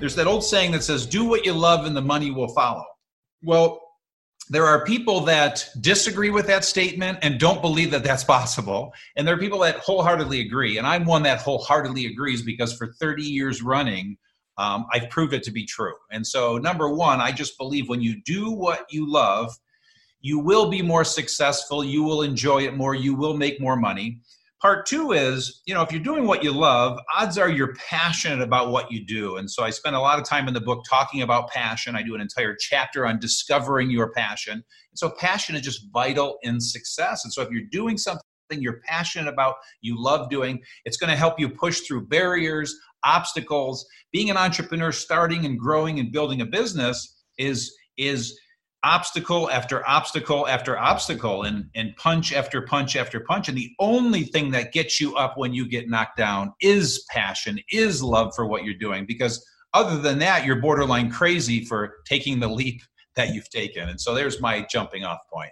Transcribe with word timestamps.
There's 0.00 0.14
that 0.14 0.26
old 0.26 0.42
saying 0.42 0.72
that 0.72 0.82
says, 0.82 1.04
do 1.04 1.26
what 1.26 1.44
you 1.44 1.52
love 1.52 1.84
and 1.84 1.94
the 1.94 2.00
money 2.00 2.30
will 2.30 2.48
follow. 2.48 2.86
Well, 3.42 3.82
there 4.48 4.64
are 4.64 4.82
people 4.86 5.20
that 5.20 5.68
disagree 5.82 6.30
with 6.30 6.46
that 6.46 6.64
statement 6.64 7.18
and 7.20 7.38
don't 7.38 7.60
believe 7.60 7.90
that 7.90 8.02
that's 8.02 8.24
possible. 8.38 8.94
And 9.16 9.28
there 9.28 9.34
are 9.34 9.38
people 9.38 9.58
that 9.58 9.76
wholeheartedly 9.76 10.40
agree. 10.40 10.78
And 10.78 10.86
I'm 10.86 11.04
one 11.04 11.22
that 11.24 11.40
wholeheartedly 11.40 12.06
agrees 12.06 12.40
because 12.40 12.72
for 12.72 12.94
30 12.94 13.24
years 13.24 13.62
running, 13.62 14.16
um, 14.56 14.86
I've 14.90 15.10
proved 15.10 15.34
it 15.34 15.42
to 15.44 15.50
be 15.50 15.66
true. 15.66 15.94
And 16.10 16.26
so, 16.26 16.56
number 16.56 16.88
one, 16.88 17.20
I 17.20 17.30
just 17.30 17.58
believe 17.58 17.88
when 17.88 18.00
you 18.00 18.20
do 18.22 18.50
what 18.50 18.86
you 18.90 19.10
love, 19.10 19.54
you 20.22 20.38
will 20.38 20.70
be 20.70 20.82
more 20.82 21.04
successful, 21.04 21.84
you 21.84 22.02
will 22.02 22.22
enjoy 22.22 22.62
it 22.62 22.74
more, 22.74 22.94
you 22.94 23.14
will 23.14 23.36
make 23.36 23.60
more 23.60 23.76
money. 23.76 24.20
Part 24.60 24.84
two 24.84 25.12
is, 25.12 25.62
you 25.64 25.72
know, 25.72 25.80
if 25.80 25.90
you're 25.90 26.02
doing 26.02 26.26
what 26.26 26.44
you 26.44 26.52
love, 26.52 26.98
odds 27.16 27.38
are 27.38 27.48
you're 27.48 27.74
passionate 27.74 28.42
about 28.42 28.70
what 28.70 28.92
you 28.92 29.06
do. 29.06 29.36
And 29.36 29.50
so 29.50 29.62
I 29.64 29.70
spend 29.70 29.96
a 29.96 30.00
lot 30.00 30.18
of 30.18 30.26
time 30.26 30.48
in 30.48 30.54
the 30.54 30.60
book 30.60 30.84
talking 30.88 31.22
about 31.22 31.48
passion. 31.48 31.96
I 31.96 32.02
do 32.02 32.14
an 32.14 32.20
entire 32.20 32.54
chapter 32.54 33.06
on 33.06 33.18
discovering 33.18 33.90
your 33.90 34.12
passion. 34.12 34.52
And 34.52 34.64
so 34.96 35.10
passion 35.18 35.54
is 35.54 35.62
just 35.62 35.86
vital 35.92 36.36
in 36.42 36.60
success. 36.60 37.24
And 37.24 37.32
so 37.32 37.40
if 37.40 37.48
you're 37.50 37.68
doing 37.70 37.96
something 37.96 38.22
you're 38.50 38.80
passionate 38.84 39.32
about, 39.32 39.54
you 39.80 39.94
love 39.96 40.28
doing, 40.28 40.60
it's 40.84 40.96
going 40.98 41.10
to 41.10 41.16
help 41.16 41.40
you 41.40 41.48
push 41.48 41.80
through 41.80 42.08
barriers, 42.08 42.74
obstacles. 43.04 43.86
Being 44.12 44.28
an 44.28 44.36
entrepreneur, 44.36 44.92
starting 44.92 45.46
and 45.46 45.58
growing 45.58 46.00
and 46.00 46.12
building 46.12 46.42
a 46.42 46.46
business 46.46 47.16
is 47.38 47.74
is 47.96 48.38
obstacle 48.82 49.50
after 49.50 49.86
obstacle 49.88 50.48
after 50.48 50.78
obstacle 50.78 51.42
and, 51.42 51.66
and 51.74 51.94
punch 51.96 52.32
after 52.32 52.62
punch 52.62 52.96
after 52.96 53.20
punch. 53.20 53.48
And 53.48 53.56
the 53.56 53.72
only 53.78 54.24
thing 54.24 54.50
that 54.52 54.72
gets 54.72 55.00
you 55.00 55.14
up 55.16 55.36
when 55.36 55.52
you 55.52 55.68
get 55.68 55.88
knocked 55.88 56.16
down 56.16 56.52
is 56.60 57.04
passion, 57.10 57.60
is 57.70 58.02
love 58.02 58.32
for 58.34 58.46
what 58.46 58.64
you're 58.64 58.74
doing. 58.74 59.04
Because 59.06 59.44
other 59.74 59.98
than 59.98 60.18
that, 60.20 60.44
you're 60.44 60.60
borderline 60.60 61.10
crazy 61.10 61.64
for 61.64 61.96
taking 62.06 62.40
the 62.40 62.48
leap 62.48 62.80
that 63.16 63.34
you've 63.34 63.50
taken. 63.50 63.88
And 63.88 64.00
so 64.00 64.14
there's 64.14 64.40
my 64.40 64.66
jumping 64.70 65.04
off 65.04 65.20
point. 65.32 65.50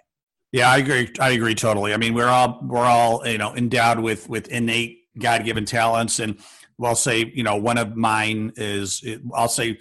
Yeah, 0.51 0.71
I 0.71 0.77
agree. 0.77 1.11
I 1.19 1.29
agree 1.31 1.53
totally. 1.53 1.93
I 1.93 1.97
mean, 1.97 2.15
we're 2.15 2.27
all 2.27 2.59
we're 2.63 2.85
all 2.85 3.25
you 3.27 3.37
know 3.37 3.55
endowed 3.55 3.99
with 3.99 4.27
with 4.27 4.47
innate 4.47 4.97
God 5.17 5.45
given 5.45 5.63
talents, 5.65 6.19
and 6.19 6.39
I'll 6.83 6.95
say 6.95 7.31
you 7.35 7.43
know 7.43 7.55
one 7.55 7.77
of 7.77 7.95
mine 7.95 8.53
is 8.55 9.03
I'll 9.33 9.47
say 9.47 9.77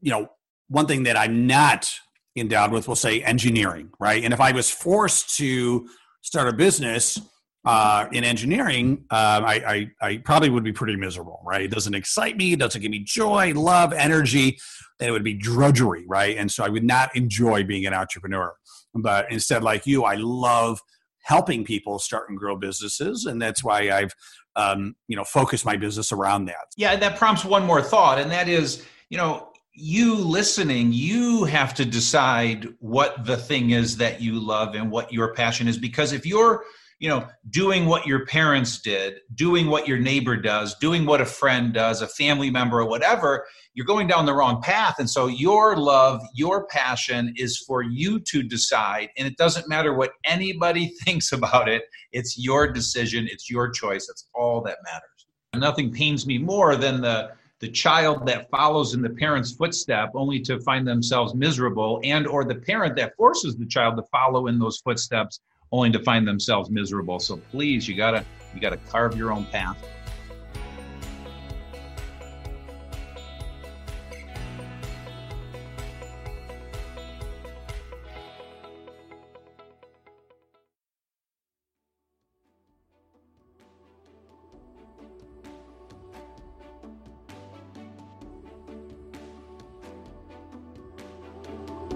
you 0.00 0.10
know 0.10 0.30
one 0.68 0.86
thing 0.86 1.02
that 1.02 1.18
I'm 1.18 1.46
not 1.46 1.92
endowed 2.36 2.72
with, 2.72 2.88
we'll 2.88 2.96
say 2.96 3.22
engineering, 3.22 3.90
right? 3.98 4.22
And 4.22 4.32
if 4.32 4.40
I 4.40 4.52
was 4.52 4.70
forced 4.70 5.36
to 5.38 5.88
start 6.22 6.48
a 6.48 6.52
business 6.52 7.20
uh, 7.64 8.06
in 8.12 8.22
engineering, 8.22 9.04
uh, 9.10 9.42
I, 9.44 9.54
I, 9.54 9.90
I, 10.00 10.16
probably 10.18 10.50
would 10.50 10.62
be 10.62 10.72
pretty 10.72 10.96
miserable, 10.96 11.40
right? 11.44 11.62
It 11.62 11.70
doesn't 11.70 11.94
excite 11.94 12.36
me, 12.36 12.52
it 12.52 12.60
doesn't 12.60 12.80
give 12.80 12.90
me 12.90 13.00
joy, 13.00 13.54
love, 13.54 13.92
energy. 13.92 14.58
Then 14.98 15.08
it 15.08 15.12
would 15.12 15.24
be 15.24 15.34
drudgery, 15.34 16.04
right? 16.06 16.36
And 16.36 16.50
so 16.50 16.64
I 16.64 16.68
would 16.68 16.84
not 16.84 17.14
enjoy 17.16 17.64
being 17.64 17.84
an 17.84 17.92
entrepreneur. 17.92 18.54
But 18.94 19.30
instead, 19.32 19.62
like 19.62 19.86
you, 19.86 20.04
I 20.04 20.14
love 20.14 20.80
helping 21.26 21.64
people 21.64 21.98
start 21.98 22.28
and 22.28 22.38
grow 22.38 22.56
businesses, 22.56 23.26
and 23.26 23.42
that's 23.42 23.62
why 23.62 23.90
I've 23.90 24.14
um, 24.54 24.94
you 25.08 25.16
know 25.16 25.24
focused 25.24 25.66
my 25.66 25.76
business 25.76 26.12
around 26.12 26.46
that. 26.46 26.66
Yeah, 26.76 26.96
that 26.96 27.18
prompts 27.18 27.44
one 27.44 27.64
more 27.64 27.82
thought, 27.82 28.18
and 28.18 28.30
that 28.30 28.48
is, 28.48 28.84
you 29.10 29.18
know, 29.18 29.50
you 29.76 30.14
listening, 30.14 30.92
you 30.92 31.44
have 31.44 31.74
to 31.74 31.84
decide 31.84 32.66
what 32.80 33.26
the 33.26 33.36
thing 33.36 33.70
is 33.70 33.98
that 33.98 34.22
you 34.22 34.40
love 34.40 34.74
and 34.74 34.90
what 34.90 35.12
your 35.12 35.34
passion 35.34 35.68
is. 35.68 35.76
Because 35.76 36.12
if 36.12 36.24
you're, 36.24 36.64
you 36.98 37.10
know, 37.10 37.28
doing 37.50 37.84
what 37.84 38.06
your 38.06 38.24
parents 38.24 38.80
did, 38.80 39.18
doing 39.34 39.66
what 39.66 39.86
your 39.86 39.98
neighbor 39.98 40.34
does, 40.34 40.74
doing 40.76 41.04
what 41.04 41.20
a 41.20 41.26
friend 41.26 41.74
does, 41.74 42.00
a 42.00 42.08
family 42.08 42.48
member, 42.48 42.80
or 42.80 42.88
whatever, 42.88 43.46
you're 43.74 43.84
going 43.84 44.06
down 44.06 44.24
the 44.24 44.32
wrong 44.32 44.62
path. 44.62 44.94
And 44.98 45.10
so 45.10 45.26
your 45.26 45.76
love, 45.76 46.22
your 46.34 46.66
passion 46.68 47.34
is 47.36 47.58
for 47.58 47.82
you 47.82 48.18
to 48.20 48.42
decide. 48.42 49.10
And 49.18 49.28
it 49.28 49.36
doesn't 49.36 49.68
matter 49.68 49.92
what 49.92 50.12
anybody 50.24 50.86
thinks 51.04 51.32
about 51.32 51.68
it, 51.68 51.82
it's 52.12 52.38
your 52.38 52.72
decision, 52.72 53.28
it's 53.30 53.50
your 53.50 53.68
choice. 53.68 54.06
That's 54.06 54.26
all 54.34 54.62
that 54.62 54.78
matters. 54.84 55.26
Nothing 55.54 55.92
pains 55.92 56.26
me 56.26 56.38
more 56.38 56.76
than 56.76 57.02
the 57.02 57.32
the 57.60 57.68
child 57.68 58.26
that 58.26 58.50
follows 58.50 58.94
in 58.94 59.00
the 59.00 59.10
parent's 59.10 59.52
footstep 59.52 60.10
only 60.14 60.40
to 60.40 60.60
find 60.60 60.86
themselves 60.86 61.34
miserable 61.34 62.00
and 62.04 62.26
or 62.26 62.44
the 62.44 62.54
parent 62.54 62.96
that 62.96 63.16
forces 63.16 63.56
the 63.56 63.66
child 63.66 63.96
to 63.96 64.02
follow 64.12 64.48
in 64.48 64.58
those 64.58 64.78
footsteps 64.78 65.40
only 65.72 65.90
to 65.90 65.98
find 66.00 66.28
themselves 66.28 66.70
miserable. 66.70 67.18
So 67.18 67.38
please 67.50 67.88
you 67.88 67.96
gotta 67.96 68.24
you 68.54 68.60
gotta 68.60 68.76
carve 68.76 69.16
your 69.16 69.32
own 69.32 69.46
path 69.46 69.78